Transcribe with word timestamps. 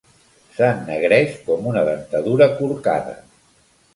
S'ennegreix 0.53 1.35
com 1.49 1.69
una 1.73 1.85
dentadura 1.91 2.47
corcada. 2.63 3.13